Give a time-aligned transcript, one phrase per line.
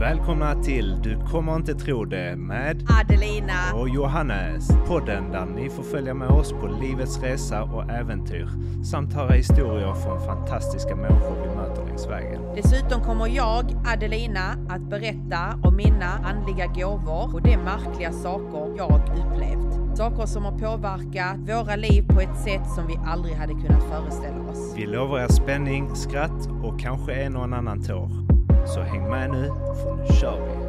[0.00, 3.74] Välkomna till Du kommer inte tro det med Adelina.
[3.74, 4.68] och Johannes.
[4.86, 8.48] Podden där ni får följa med oss på livets resa och äventyr
[8.84, 12.40] samt höra historier från fantastiska människor vi möter längs vägen.
[12.54, 19.02] Dessutom kommer jag, Adelina, att berätta om mina andliga gåvor och de märkliga saker jag
[19.16, 19.96] upplevt.
[19.96, 24.50] Saker som har påverkat våra liv på ett sätt som vi aldrig hade kunnat föreställa
[24.50, 24.74] oss.
[24.76, 28.27] Vi lovar er spänning, skratt och kanske en och en annan tår.
[28.74, 29.46] Så häng med nu,
[29.82, 30.68] för nu kör vi!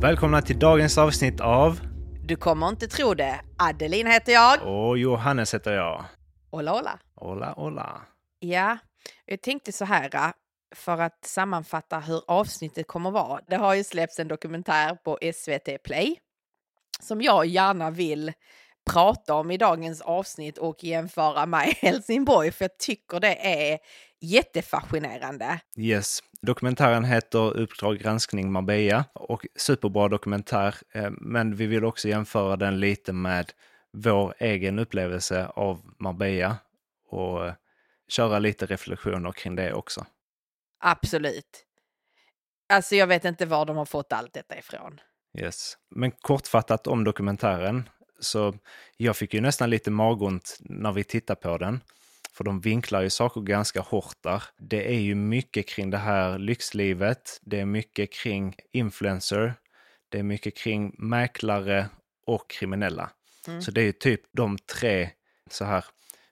[0.00, 1.80] Välkomna till dagens avsnitt av
[2.24, 3.40] Du kommer inte tro det.
[3.58, 4.62] Adelina heter jag.
[4.62, 6.04] och Johannes heter jag.
[6.50, 6.98] Ola, ola.
[7.14, 8.02] Hola, hola.
[8.38, 8.78] Ja,
[9.26, 10.30] jag tänkte så här äh,
[10.74, 13.40] för att sammanfatta hur avsnittet kommer vara.
[13.48, 16.16] Det har ju släppts en dokumentär på SVT Play
[17.00, 18.32] som jag gärna vill
[18.92, 23.78] prata om i dagens avsnitt och jämföra med Helsingborg för jag tycker det är
[24.20, 25.60] jättefascinerande.
[25.76, 26.18] Yes.
[26.42, 30.74] Dokumentären heter Uppdrag granskning Marbella och superbra dokumentär.
[30.92, 33.52] eh, Men vi vill också jämföra den lite med
[33.92, 36.56] vår egen upplevelse av Marbella
[37.10, 37.54] och eh,
[38.08, 40.06] köra lite reflektioner kring det också.
[40.80, 41.64] Absolut.
[42.68, 45.00] Alltså jag vet inte var de har fått allt detta ifrån.
[45.38, 45.78] Yes.
[45.90, 47.88] Men kortfattat om dokumentären,
[48.20, 48.54] så
[48.96, 51.80] jag fick ju nästan lite magont när vi tittar på den.
[52.32, 54.42] För de vinklar ju saker ganska hårt där.
[54.56, 57.40] Det är ju mycket kring det här lyxlivet.
[57.42, 59.54] Det är mycket kring influencer.
[60.08, 61.88] Det är mycket kring mäklare
[62.26, 63.10] och kriminella.
[63.48, 63.62] Mm.
[63.62, 65.10] Så det är ju typ de tre
[65.50, 65.84] så här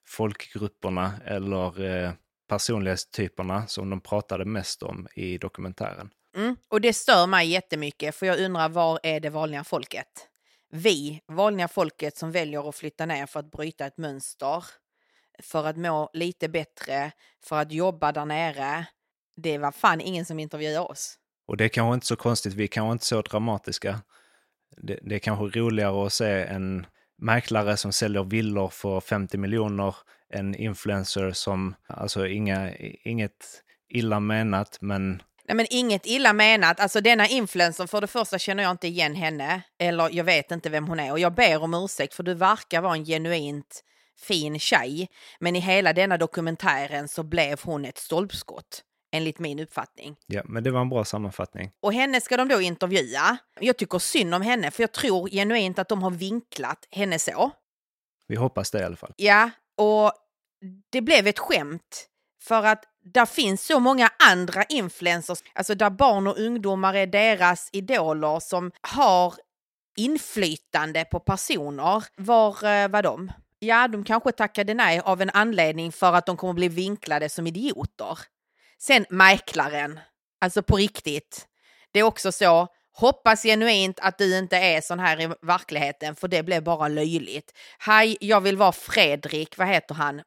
[0.08, 2.12] folkgrupperna eller eh,
[2.48, 6.10] personlighetstyperna som de pratade mest om i dokumentären.
[6.36, 6.56] Mm.
[6.68, 10.28] Och det stör mig jättemycket för jag undrar var är det vanliga folket?
[10.74, 14.64] Vi, vanliga folket som väljer att flytta ner för att bryta ett mönster,
[15.42, 17.12] för att må lite bättre,
[17.44, 18.86] för att jobba där nere.
[19.36, 21.18] Det var fan ingen som intervjuade oss.
[21.46, 24.00] Och det är kanske inte så konstigt, vi är kanske inte så dramatiska.
[24.76, 26.86] Det, det är kanske roligare att se en
[27.18, 29.96] mäklare som säljer villor för 50 miljoner,
[30.28, 37.00] en influencer som, alltså inga, inget illa menat, men Nej men inget illa menat, alltså
[37.00, 40.86] denna influencer, för det första känner jag inte igen henne, eller jag vet inte vem
[40.86, 43.84] hon är och jag ber om ursäkt för du verkar vara en genuint
[44.18, 45.08] fin tjej,
[45.40, 48.82] men i hela denna dokumentären så blev hon ett stolpskott,
[49.12, 50.16] enligt min uppfattning.
[50.26, 51.70] ja, men det var en bra sammanfattning.
[51.80, 53.36] Och henne ska de då intervjua.
[53.60, 57.50] Jag tycker synd om henne, för jag tror genuint att de har vinklat henne så.
[58.28, 59.12] Vi hoppas det i alla fall.
[59.16, 60.12] Ja, och
[60.90, 62.08] det blev ett skämt.
[62.42, 67.68] För att där finns så många andra influencers, alltså där barn och ungdomar är deras
[67.72, 69.34] idoler som har
[69.96, 72.04] inflytande på personer.
[72.16, 73.32] Var eh, var de?
[73.58, 77.46] Ja, de kanske tackade nej av en anledning för att de kommer bli vinklade som
[77.46, 78.18] idioter.
[78.78, 80.00] Sen mäklaren,
[80.40, 81.46] alltså på riktigt.
[81.92, 86.28] Det är också så, hoppas genuint att du inte är sån här i verkligheten för
[86.28, 87.52] det blev bara löjligt.
[87.78, 90.22] Hej, jag vill vara Fredrik, vad heter han?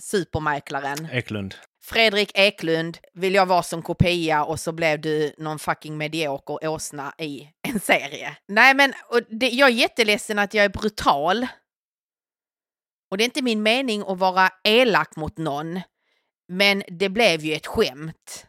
[0.00, 1.08] Supermäklaren.
[1.12, 1.54] Eklund.
[1.82, 7.14] Fredrik Eklund vill jag vara som kopia och så blev du någon fucking medioker åsna
[7.18, 8.36] i en serie.
[8.48, 11.46] Nej men och det, jag är jätteledsen att jag är brutal.
[13.10, 15.80] Och det är inte min mening att vara elak mot någon.
[16.48, 18.46] Men det blev ju ett skämt.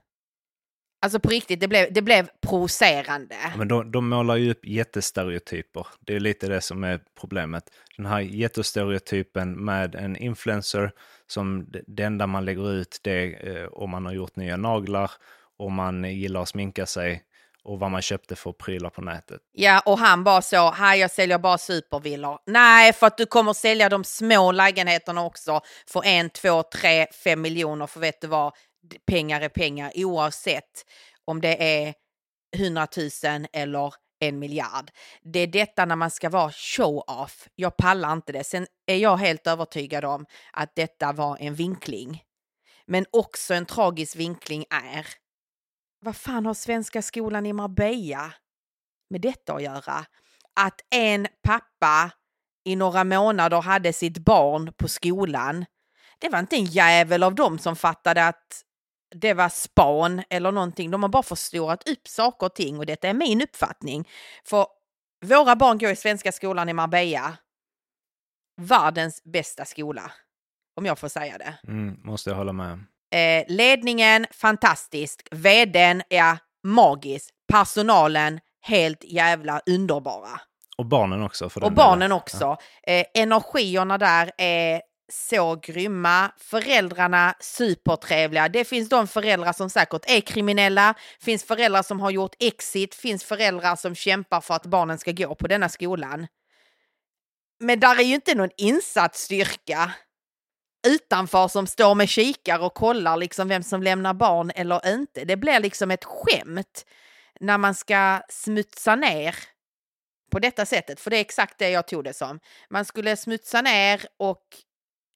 [1.02, 3.36] Alltså på riktigt, det blev, det blev provocerande.
[3.44, 5.88] Ja, Men de, de målar ju upp jättestereotyper.
[6.00, 7.64] Det är lite det som är problemet.
[7.98, 10.92] Den här jättestereotypen med en influencer
[11.28, 15.12] som det, enda man lägger ut det är eh, om man har gjort nya naglar,
[15.58, 17.24] om man gillar att sminka sig
[17.64, 19.42] och vad man köpte för prylar på nätet.
[19.52, 22.40] Ja, och han bara så, här jag säljer bara supervillor.
[22.46, 27.42] Nej, för att du kommer sälja de små lägenheterna också för en, två, tre, fem
[27.42, 27.88] miljoner.
[27.88, 28.54] För vet du vad,
[29.08, 30.86] pengar är pengar oavsett
[31.26, 31.94] om det är
[32.58, 34.92] hundratusen eller en miljard.
[35.22, 37.48] Det är detta när man ska vara show-off.
[37.56, 38.44] Jag pallar inte det.
[38.44, 42.24] Sen är jag helt övertygad om att detta var en vinkling.
[42.86, 45.08] Men också en tragisk vinkling är
[46.00, 48.34] vad fan har Svenska skolan i Marbella
[49.10, 50.06] med detta att göra?
[50.60, 52.12] Att en pappa
[52.64, 55.66] i några månader hade sitt barn på skolan.
[56.20, 58.62] Det var inte en jävel av dem som fattade att
[59.16, 60.92] det var span eller någonting.
[60.92, 64.08] De har bara förstorat upp saker och ting och detta är min uppfattning.
[64.46, 64.68] För
[65.26, 67.38] våra barn går i Svenska skolan i Marbella.
[68.62, 70.12] Världens bästa skola,
[70.76, 71.58] om jag får säga det.
[71.68, 72.84] Mm, måste jag hålla med.
[73.16, 75.28] Eh, ledningen, fantastisk.
[75.32, 77.34] Vdn, ja, magisk.
[77.48, 80.42] Personalen, helt jävla underbara.
[80.78, 81.46] Och barnen också.
[81.46, 82.12] Och barnen delen.
[82.12, 82.58] också.
[82.84, 86.32] Eh, energierna där är så grymma.
[86.38, 88.50] Föräldrarna supertrevliga.
[88.50, 93.24] Det finns de föräldrar som säkert är kriminella, finns föräldrar som har gjort exit, finns
[93.24, 96.28] föräldrar som kämpar för att barnen ska gå på denna skolan.
[97.60, 99.92] Men där är ju inte någon insatsstyrka
[100.88, 105.26] utanför som står med kikar och kollar liksom vem som lämnar barn eller inte.
[105.26, 106.86] Det blir liksom ett skämt
[107.40, 109.36] när man ska smutsa ner
[110.32, 112.40] på detta sättet, för det är exakt det jag tog det som.
[112.70, 114.44] Man skulle smutsa ner och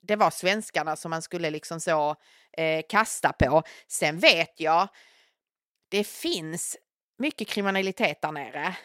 [0.01, 2.15] det var svenskarna som man skulle liksom så
[2.57, 3.63] eh, kasta på.
[3.87, 4.87] Sen vet jag,
[5.89, 6.77] det finns
[7.17, 8.75] mycket kriminalitet där nere.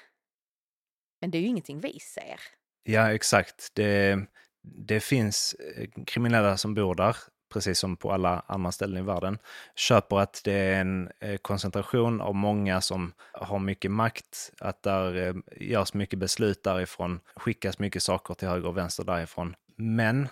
[1.20, 2.40] Men det är ju ingenting vi ser.
[2.82, 3.70] Ja, exakt.
[3.74, 4.18] Det,
[4.62, 7.16] det finns eh, kriminella som bor där,
[7.52, 9.38] precis som på alla andra ställen i världen,
[9.76, 15.16] köper att det är en eh, koncentration av många som har mycket makt, att där
[15.16, 19.54] eh, görs mycket beslut därifrån, skickas mycket saker till höger och vänster därifrån.
[19.76, 20.28] Men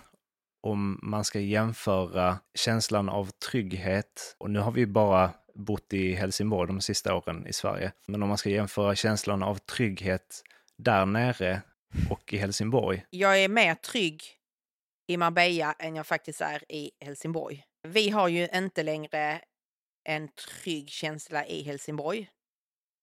[0.65, 6.67] om man ska jämföra känslan av trygghet, och nu har vi bara bott i Helsingborg
[6.67, 10.43] de sista åren i Sverige, men om man ska jämföra känslan av trygghet
[10.77, 11.61] där nere
[12.09, 13.05] och i Helsingborg.
[13.09, 14.23] Jag är mer trygg
[15.07, 17.63] i Marbella än jag faktiskt är i Helsingborg.
[17.87, 19.41] Vi har ju inte längre
[20.03, 22.29] en trygg känsla i Helsingborg.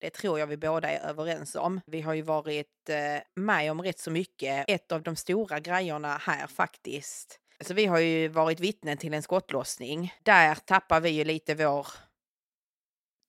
[0.01, 1.81] Det tror jag vi båda är överens om.
[1.87, 4.65] Vi har ju varit eh, med om rätt så mycket.
[4.69, 7.39] Ett av de stora grejerna här faktiskt.
[7.63, 10.15] Alltså vi har ju varit vittnen till en skottlossning.
[10.23, 11.87] Där tappar vi ju lite vår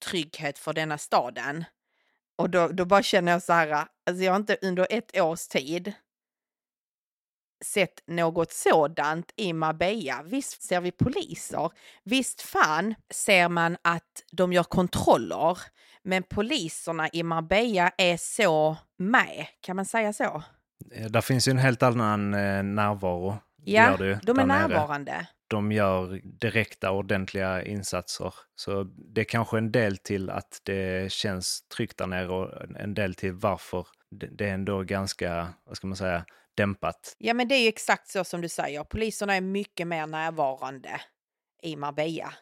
[0.05, 1.65] trygghet för denna staden.
[2.35, 5.47] Och då, då bara känner jag så här, alltså jag har inte under ett års
[5.47, 5.93] tid
[7.65, 10.23] sett något sådant i Marbella.
[10.23, 11.71] Visst ser vi poliser,
[12.03, 15.57] visst fan ser man att de gör kontroller,
[16.03, 20.43] men poliserna i Marbella är så med, kan man säga så?
[20.91, 23.37] Eh, där finns ju en helt annan eh, närvaro.
[23.65, 25.27] Ja, de är närvarande.
[25.47, 28.33] De gör direkta, ordentliga insatser.
[28.55, 32.93] Så det är kanske en del till att det känns tryggt där nere och en
[32.93, 36.25] del till varför det är ändå ganska, vad ska man säga,
[36.55, 37.15] dämpat.
[37.17, 38.83] Ja, men det är ju exakt så som du säger.
[38.83, 41.01] Poliserna är mycket mer närvarande
[41.63, 42.33] i Marbella.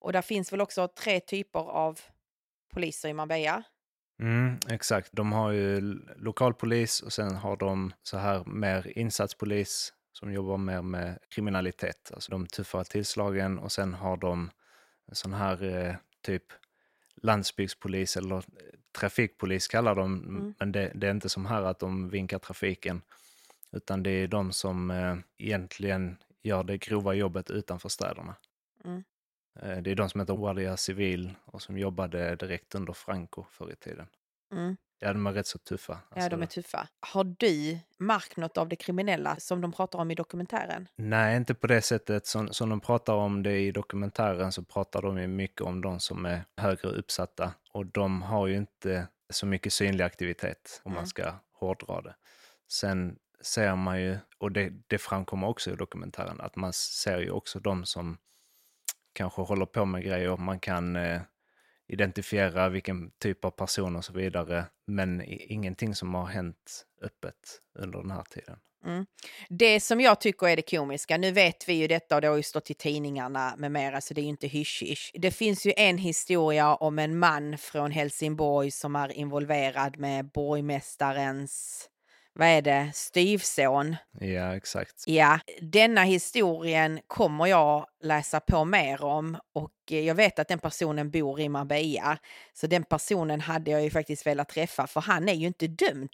[0.00, 2.00] Och där finns väl också tre typer av
[2.74, 3.62] poliser i Marbella.
[4.22, 5.80] Mm, exakt, de har ju
[6.16, 12.30] lokalpolis och sen har de så här mer insatspolis som jobbar mer med kriminalitet, alltså
[12.30, 14.50] de tuffare tillslagen och sen har de
[15.12, 16.42] sån här eh, typ
[17.22, 18.42] landsbygdspolis eller eh,
[18.98, 20.54] trafikpolis kallar de, mm.
[20.58, 23.02] men det, det, är inte som här att de vinkar trafiken,
[23.72, 28.34] utan det är de som eh, egentligen gör det grova jobbet utanför städerna.
[28.84, 29.04] Mm.
[29.60, 33.72] Eh, det är de som heter Guardia Civil och som jobbade direkt under Franco förr
[33.72, 34.06] i tiden.
[34.52, 34.76] Mm.
[34.98, 35.92] Ja, de är rätt så tuffa.
[35.92, 36.88] Alltså, ja, de är tuffa.
[37.00, 40.88] Har du märkt något av det kriminella som de pratar om i dokumentären?
[40.96, 42.26] Nej, inte på det sättet.
[42.26, 46.00] Som, som de pratar om det i dokumentären så pratar de ju mycket om de
[46.00, 47.52] som är högre uppsatta.
[47.72, 51.00] Och de har ju inte så mycket synlig aktivitet, om mm.
[51.00, 52.14] man ska hårdra det.
[52.68, 57.30] Sen ser man ju, och det, det framkommer också i dokumentären, att man ser ju
[57.30, 58.18] också de som
[59.12, 60.36] kanske håller på med grejer.
[60.36, 61.20] Man kan eh,
[61.88, 64.64] identifiera vilken typ av person och så vidare.
[64.86, 68.56] Men ingenting som har hänt öppet under den här tiden.
[68.86, 69.06] Mm.
[69.48, 72.36] Det som jag tycker är det komiska, nu vet vi ju detta och det har
[72.36, 75.72] ju stått i tidningarna med mera så det är ju inte hysch Det finns ju
[75.76, 81.88] en historia om en man från Helsingborg som är involverad med borgmästarens
[82.38, 83.96] vad är det, styvson.
[84.20, 85.04] Ja, exakt.
[85.06, 91.10] Ja, denna historien kommer jag läsa på mer om och jag vet att den personen
[91.10, 92.18] bor i Marbella.
[92.52, 96.10] Så den personen hade jag ju faktiskt velat träffa för han är ju inte dömd.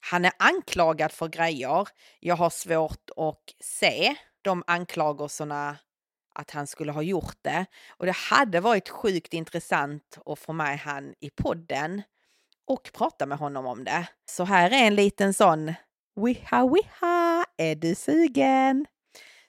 [0.00, 1.88] Han är anklagad för grejer.
[2.20, 5.76] Jag har svårt att se de anklagelserna
[6.34, 7.66] att han skulle ha gjort det.
[7.88, 12.02] Och det hade varit sjukt intressant att få med han i podden
[12.68, 14.06] och prata med honom om det.
[14.30, 15.74] Så här är en liten sån
[16.16, 18.86] Wiha wiha, är du sugen?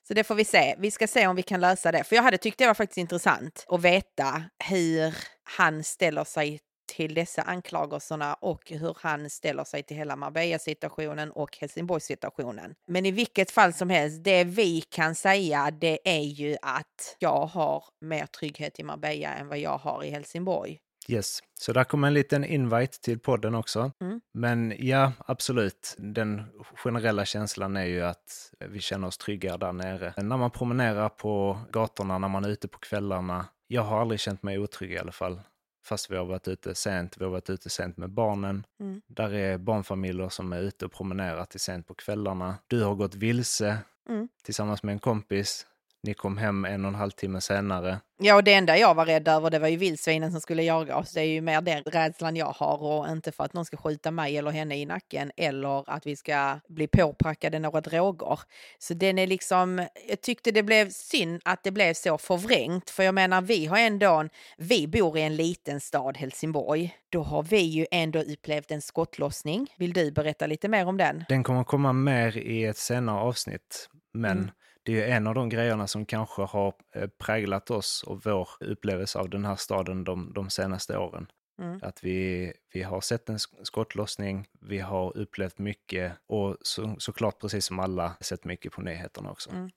[0.08, 0.76] Så det får vi se.
[0.78, 2.04] Vi ska se om vi kan lösa det.
[2.04, 6.60] För jag hade tyckt det var faktiskt intressant att veta hur han ställer sig
[6.96, 12.76] till dessa anklagelserna och hur han ställer sig till hela Marbella-situationen och Helsingborg-situationen.
[12.88, 17.46] Men i vilket fall som helst, det vi kan säga det är ju att jag
[17.46, 20.80] har mer trygghet i Marbella än vad jag har i Helsingborg.
[21.08, 23.92] Yes, så där kommer en liten invite till podden också.
[24.02, 24.22] Mm.
[24.34, 25.96] Men ja, absolut.
[25.98, 26.44] Den
[26.76, 30.14] generella känslan är ju att vi känner oss trygga där nere.
[30.18, 33.46] När man promenerar på gatorna, när man är ute på kvällarna.
[33.68, 35.42] Jag har aldrig känt mig otrygg i alla fall.
[35.86, 38.66] Fast vi har varit ute sent, vi har varit ute sent med barnen.
[38.80, 39.02] Mm.
[39.08, 42.56] Där är barnfamiljer som är ute och promenerar till sent på kvällarna.
[42.68, 43.78] Du har gått vilse
[44.10, 44.28] Mm.
[44.44, 45.68] tillsammans med en kompis.
[46.06, 48.00] Ni kom hem en och en halv timme senare.
[48.18, 50.98] Ja, och det enda jag var rädd över det var ju vildsvinen som skulle jaga
[50.98, 51.14] oss.
[51.14, 54.12] Det är ju mer den rädslan jag har och inte för att någon ska skjuta
[54.12, 58.40] mig eller henne i nacken eller att vi ska bli påprackade några droger.
[58.80, 62.90] Så den är liksom, jag tyckte det blev synd att det blev så förvrängt.
[62.90, 66.96] För jag menar, vi har ändå, vi bor i en liten stad, Helsingborg.
[67.10, 69.68] Då har vi ju ändå upplevt en skottlossning.
[69.78, 71.24] Vill du berätta lite mer om den?
[71.30, 74.52] Den kommer komma mer i ett senare avsnitt, men Mm.
[74.86, 78.50] Det är ju en av de grejerna som kanske har eh, präglat oss och vår
[78.60, 81.28] upplevelse av den här staden de, de senaste åren.
[81.62, 81.80] Mm.
[81.84, 87.40] Att vi, vi har sett en sk- skottlossning, vi har upplevt mycket och så, såklart
[87.40, 89.50] precis som alla sett mycket på nyheterna också.
[89.50, 89.70] Mm.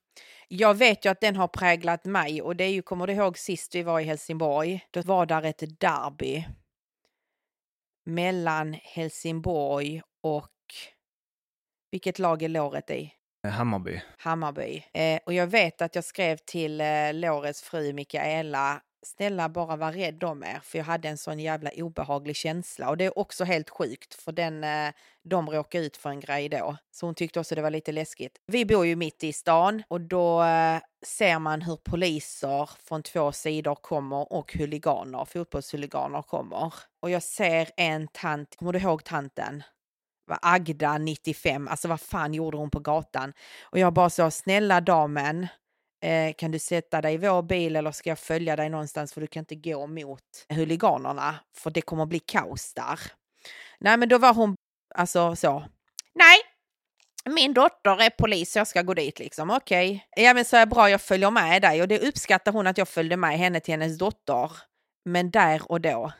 [0.48, 3.38] Jag vet ju att den har präglat mig och det är ju, kommer du ihåg
[3.38, 4.86] sist vi var i Helsingborg?
[4.90, 6.46] Då var där ett derby
[8.04, 10.54] mellan Helsingborg och
[11.90, 13.14] vilket lag är låret i?
[13.46, 14.84] Eh, Hammarby, Hammarby.
[14.92, 19.92] Eh, och jag vet att jag skrev till eh, Lorets fru Mikaela Snälla bara var
[19.92, 22.88] rädd om er, för jag hade en sån jävla obehaglig känsla.
[22.88, 24.92] Och det är också helt sjukt, för den, eh,
[25.24, 26.76] de råkade ut för en grej då.
[26.90, 28.38] Så hon tyckte också det var lite läskigt.
[28.46, 33.32] Vi bor ju mitt i stan och då eh, ser man hur poliser från två
[33.32, 36.74] sidor kommer och huliganer, fotbollshuliganer kommer.
[37.00, 39.62] Och jag ser en tant, kommer du ihåg tanten?
[40.28, 43.32] Var Agda 95, alltså vad fan gjorde hon på gatan?
[43.62, 45.46] Och jag bara så, snälla damen,
[46.02, 49.20] eh, kan du sätta dig i vår bil eller ska jag följa dig någonstans för
[49.20, 53.00] du kan inte gå mot huliganerna för det kommer bli kaos där.
[53.78, 54.54] Nej men då var hon
[54.94, 55.64] alltså så,
[56.14, 56.38] nej,
[57.34, 60.06] min dotter är polis så jag ska gå dit liksom, okej.
[60.16, 62.88] Ja men så är bra, jag följer med dig och det uppskattar hon att jag
[62.88, 64.52] följde med henne till hennes dotter.
[65.04, 66.12] Men där och då,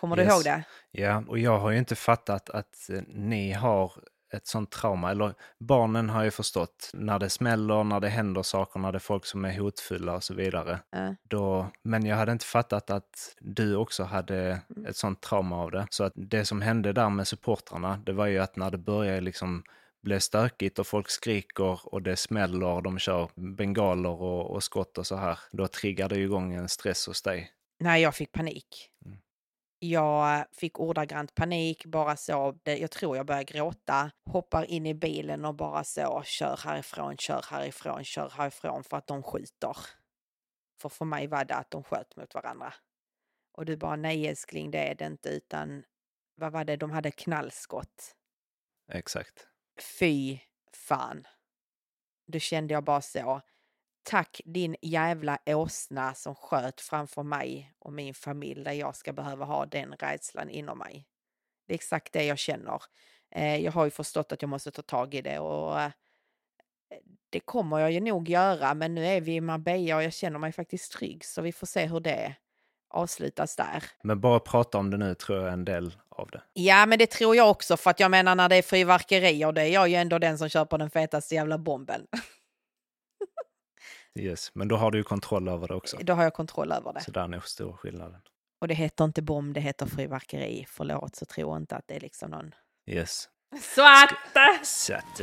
[0.00, 0.32] kommer du Yes.
[0.34, 0.64] ihåg det?
[0.90, 3.92] Ja, och jag har ju inte fattat att eh, ni har
[4.32, 8.80] ett sånt trauma, eller barnen har ju förstått när det smäller, när det händer saker,
[8.80, 10.80] när det är folk som är hotfulla och så vidare.
[10.90, 11.14] Ja.
[11.22, 14.86] Då, men jag hade inte fattat att du också hade Mm.
[14.86, 15.86] ett sånt trauma av det.
[15.90, 19.20] Så att det som hände där med supportrarna, det var ju att när det började
[19.20, 19.62] liksom
[20.02, 24.98] bli stökigt och folk skriker och det smäller och de kör bengaler och, och skott
[24.98, 27.50] och så här, då triggar det ju igång en stress hos dig.
[27.80, 28.90] Nej, jag fick panik.
[29.06, 29.18] Mm.
[29.78, 34.94] Jag fick ordagrant panik, bara så, det- jag tror jag började gråta, hoppar in i
[34.94, 39.76] bilen och bara så, kör härifrån, kör härifrån, kör härifrån för att de skjuter.
[40.80, 42.74] För för mig var det att de sköt mot varandra.
[43.52, 45.84] Och du bara, nej älskling, det är det inte, utan
[46.34, 48.14] vad var det, de hade knallskott.
[48.92, 49.48] Exakt.
[49.98, 50.38] Fy
[50.72, 51.26] fan.
[52.26, 53.40] Då kände jag bara så.
[54.08, 59.44] Tack din jävla åsna som sköt framför mig och min familj där jag ska behöva
[59.44, 61.06] ha den rädslan inom mig.
[61.66, 62.82] Det är exakt det jag känner.
[63.30, 65.90] Eh, jag har ju förstått att jag måste ta tag i det och eh,
[67.30, 70.38] det kommer jag ju nog göra men nu är vi i Marbella och jag känner
[70.38, 72.34] mig faktiskt trygg så vi får se hur det
[72.90, 73.84] avslutas där.
[74.02, 76.42] Men bara prata om det nu tror jag är en del av det.
[76.52, 79.62] Ja, men det tror jag också för att jag menar när det är fyrverkerier, det
[79.62, 82.06] är jag ju ändå den som köper den fetaste jävla bomben.
[84.18, 84.50] Yes.
[84.54, 85.96] Men då har du ju kontroll över det också.
[86.00, 87.00] Då har jag kontroll över det.
[87.00, 88.20] Så där är nog stor skillnaden.
[88.60, 90.66] Och det heter inte bomb, det heter fyrverkeri.
[90.68, 92.54] Förlåt, så tro inte att det är liksom någon...
[92.86, 93.28] Yes.
[93.60, 94.10] Så att...
[94.66, 95.20] Så att.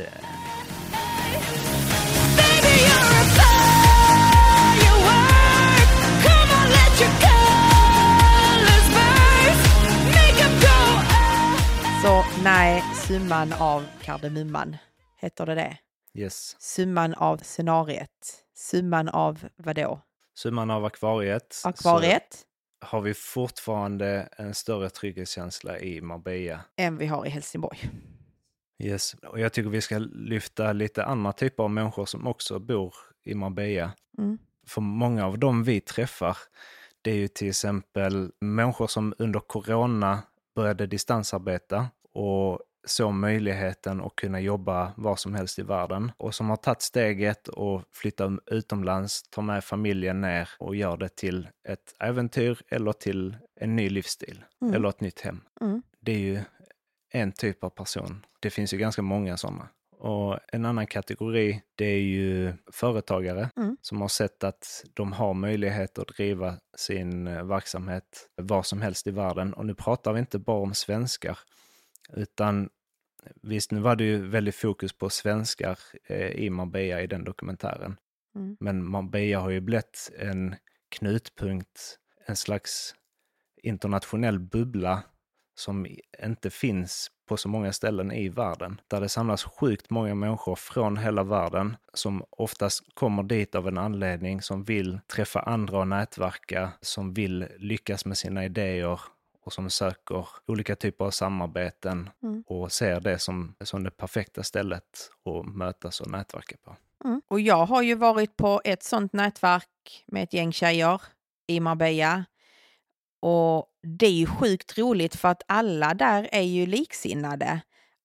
[12.02, 14.76] Så nej, summan av kardemumman.
[15.20, 15.76] Heter det det?
[16.14, 16.56] yes.
[16.58, 18.45] Summan av scenariet.
[18.56, 20.00] Summan av vadå?
[20.34, 21.62] Summan av akvariet.
[21.64, 22.42] Akvariet?
[22.80, 26.60] Har vi fortfarande en större trygghetskänsla i Marbella.
[26.76, 27.90] Än vi har i Helsingborg.
[28.78, 29.14] Yes.
[29.14, 32.94] Och jag tycker vi ska lyfta lite andra typer av människor som också bor
[33.24, 33.92] i Marbella.
[34.18, 34.38] Mm.
[34.66, 36.36] För många av dem vi träffar,
[37.02, 40.22] det är ju till exempel människor som under corona
[40.54, 46.50] började distansarbeta och såg möjligheten att kunna jobba var som helst i världen och som
[46.50, 51.94] har tagit steget och flyttat utomlands, tar med familjen ner och gör det till ett
[52.00, 54.74] äventyr eller till en ny livsstil Mm.
[54.74, 55.40] eller ett nytt hem.
[55.60, 55.82] Mm.
[56.00, 56.40] Det är ju
[57.12, 58.26] en typ av person.
[58.40, 59.68] Det finns ju ganska många sådana.
[59.98, 63.76] Och en annan kategori, det är ju företagare Mm.
[63.80, 69.06] som har sett att de har möjlighet att driva sin eh, verksamhet var som helst
[69.06, 69.54] i världen.
[69.54, 71.38] Och nu pratar vi inte bara om svenskar,
[72.12, 72.68] utan
[73.42, 77.96] visst, nu var det ju väldigt fokus på svenskar eh, i Marbella i den dokumentären.
[78.34, 78.56] Mm.
[78.60, 80.56] Men Marbella har ju blivit en
[80.88, 82.94] knutpunkt, en slags
[83.62, 85.02] internationell bubbla
[85.54, 85.86] som
[86.24, 88.80] inte finns på så många ställen i världen.
[88.88, 93.78] Där det samlas sjukt många människor från hela världen som oftast kommer dit av en
[93.78, 99.00] anledning, som vill träffa andra och nätverka, som vill lyckas med sina idéer
[99.46, 102.44] och som söker olika typer av samarbeten Mm.
[102.46, 106.76] och ser det som, som det perfekta stället att mötas och nätverka på.
[107.04, 107.22] Mm.
[107.28, 111.02] Och jag har ju varit på ett sånt nätverk med ett gäng tjejer
[111.46, 112.24] i Marbella.
[113.20, 117.60] Och det är ju sjukt roligt för att alla där är ju liksinnade.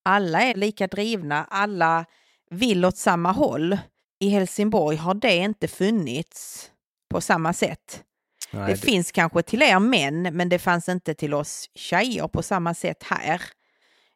[0.06, 2.06] Alla är lika drivna, alla
[2.50, 3.78] vill åt samma håll.
[4.20, 6.72] I Helsingborg har det inte funnits
[7.10, 8.04] på samma sätt.
[8.52, 12.44] Nej, Det finns kanske till er män, men det fanns inte till oss tjejer på
[12.44, 13.42] samma sätt här.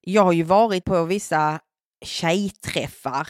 [0.02, 1.60] Jag har ju varit på vissa
[2.06, 3.28] tjejträffar,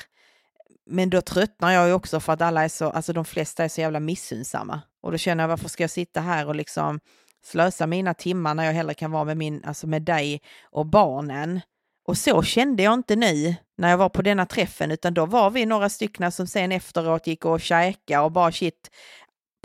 [0.85, 3.67] men då tröttnar jag ju också för att alla är så, alltså de flesta är
[3.67, 4.81] så jävla missunnsamma.
[5.01, 6.99] Och då känner jag, varför ska jag sitta här och liksom
[7.45, 11.61] slösa mina timmar när jag hellre kan vara med, min, alltså med dig och barnen?
[12.07, 15.49] Och så kände jag inte nu när jag var på denna träffen, utan då var
[15.49, 18.91] vi några stycken som sen efteråt gick och käkade och bara shit,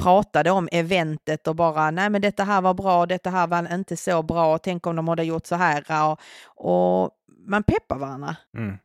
[0.03, 3.97] pratade om eventet och bara nej men detta här var bra, detta här var inte
[3.97, 7.11] så bra, tänk om de hade gjort så här och, och
[7.47, 8.37] man peppar varandra.
[8.57, 8.79] Mm.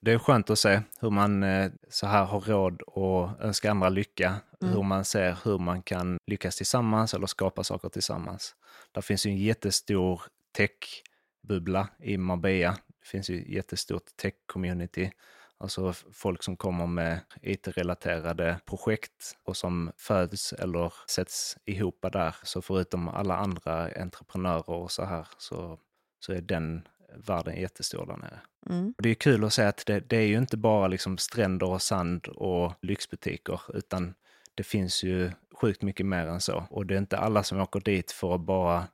[0.00, 3.88] Det är skönt att se hur man eh, så här har råd att önska andra
[3.88, 4.34] lycka.
[4.62, 4.74] Mm.
[4.74, 8.54] Hur man ser hur man kan lyckas tillsammans eller skapa saker tillsammans.
[8.92, 10.22] Där finns ju en jättestor
[10.56, 12.76] tech-bubbla i Marbella.
[13.00, 15.10] Det finns ju ett jättestort tech-community.
[15.58, 22.36] Alltså folk som kommer med IT-relaterade projekt och som föds eller sätts ihop där.
[22.42, 25.78] Så förutom alla andra entreprenörer och så här så,
[26.20, 28.40] så är den världen jättestor där nere.
[28.70, 28.94] Mm.
[28.96, 31.70] Och det är kul att se att det, det är ju inte bara liksom stränder
[31.70, 34.14] och sand och lyxbutiker, utan
[34.54, 36.64] det finns ju sjukt mycket mer än så.
[36.70, 38.84] Och det är inte alla som åker dit för att bara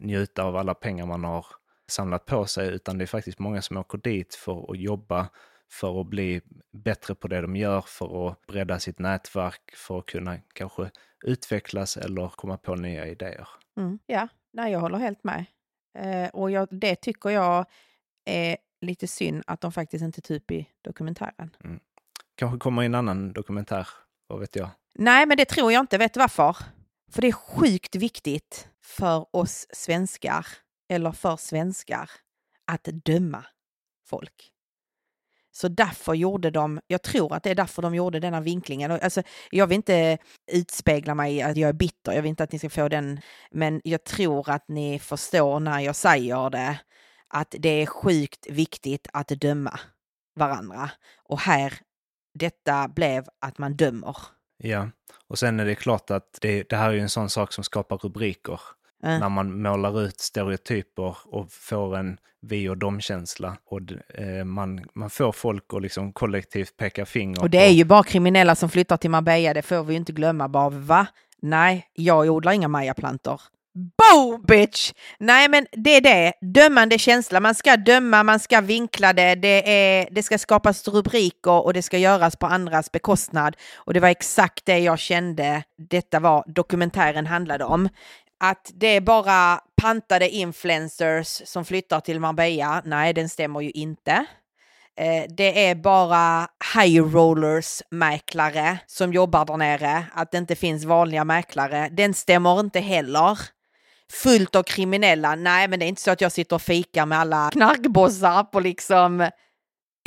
[0.00, 1.46] njuta av alla pengar man har
[1.88, 5.28] samlat på sig, utan det är faktiskt många som åker dit för att jobba,
[5.70, 6.40] för att bli
[6.72, 10.90] bättre på det de gör, för att bredda sitt nätverk, för att kunna kanske
[11.24, 13.48] utvecklas eller komma på nya idéer.
[13.76, 13.98] Mm.
[14.06, 15.44] Ja, nej, jag håller helt med.
[15.98, 17.66] Eh, och jag, det tycker jag
[18.24, 21.50] är lite synd att de faktiskt inte upp i dokumentären.
[22.34, 23.88] Kanske kommer i en annan dokumentär,
[24.26, 24.68] vad vet jag.
[24.94, 25.98] Nej, men det tror jag inte.
[25.98, 26.56] Vet du varför?
[27.12, 30.46] För det är sjukt viktigt för oss svenskar,
[30.88, 32.10] eller för svenskar,
[32.64, 33.44] att döma
[34.06, 34.52] folk.
[35.52, 38.90] Så därför gjorde de, jag tror att det är därför de gjorde denna vinklingen.
[38.90, 40.18] Alltså, jag vill inte
[40.52, 43.20] utspegla mig i att jag är bitter, jag vill inte att ni ska få den,
[43.50, 46.78] men jag tror att ni förstår när jag säger det,
[47.28, 49.80] att det är sjukt viktigt att döma
[50.36, 50.90] varandra.
[51.24, 51.74] Och här,
[52.34, 54.16] detta blev att man dömer.
[54.56, 54.90] Ja,
[55.28, 57.64] och sen är det klart att det, det här är ju en sån sak som
[57.64, 58.60] skapar rubriker.
[59.04, 59.18] Eh.
[59.18, 63.56] När man målar ut stereotyper och får en vi och dom-känsla.
[63.66, 63.80] Och
[64.14, 67.42] eh, man, man får folk att liksom kollektivt peka finger.
[67.42, 70.12] Och det är ju bara kriminella som flyttar till Marbella, det får vi ju inte
[70.12, 70.48] glömma.
[70.48, 71.06] Bara va?
[71.42, 73.40] Nej, jag odlar inga majaplantor.
[73.74, 74.92] Bo bitch!
[75.18, 77.40] Nej men det är det, dömande känsla.
[77.40, 81.82] Man ska döma, man ska vinkla det, det, är, det ska skapas rubriker och det
[81.82, 83.56] ska göras på andras bekostnad.
[83.74, 87.88] Och det var exakt det jag kände detta var dokumentären handlade om.
[88.40, 92.82] Att det är bara pantade influencers som flyttar till Marbella.
[92.84, 94.26] Nej, den stämmer ju inte.
[94.96, 100.04] Eh, det är bara high rollers mäklare som jobbar där nere.
[100.14, 101.88] Att det inte finns vanliga mäklare.
[101.92, 103.38] Den stämmer inte heller.
[104.12, 105.34] Fullt av kriminella.
[105.34, 108.60] Nej, men det är inte så att jag sitter och fikar med alla knarkbossar på
[108.60, 109.30] liksom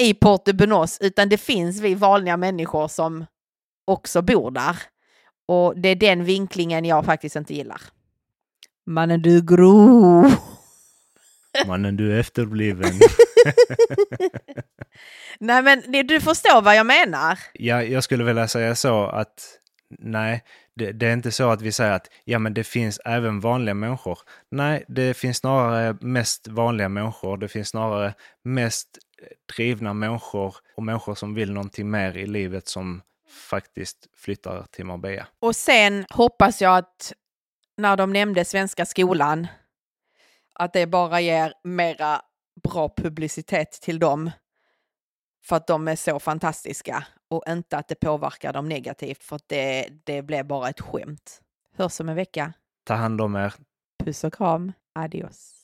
[0.02, 0.52] i Porto
[1.00, 3.26] utan det finns vi vanliga människor som
[3.88, 4.78] också bor där.
[5.48, 7.82] Och det är den vinklingen jag faktiskt inte gillar.
[8.86, 10.36] Mannen du är grov.
[11.67, 12.91] Mannen, du är efterbliven.
[15.39, 17.39] Nej men du förstår vad jag menar.
[17.54, 19.60] ja, jag skulle vilja säga så att
[20.00, 20.43] nej,
[20.76, 23.74] det, det är inte så att vi säger att ja, men det finns även vanliga
[23.74, 24.19] människor.
[24.52, 27.38] Nej, det finns snarare mest vanliga människor.
[27.38, 28.88] Det finns snarare mest
[29.56, 33.02] drivna människor och människor som vill någonting mer i livet som
[33.50, 35.28] faktiskt flyttar till Marbella.
[35.39, 37.13] Och sen hoppas jag att
[37.78, 39.48] när de nämnde Svenska skolan,
[40.54, 42.22] att det bara ger mera
[42.64, 44.32] bra publicitet till dem.
[45.46, 49.48] För att de är så fantastiska och inte att det påverkar dem negativt för att
[49.48, 51.42] det, det blev bara ett skämt.
[51.76, 52.54] Hörs om en vecka.
[52.84, 53.54] Ta hand om er.
[54.04, 54.72] Puss och kram.
[54.96, 55.62] Adios.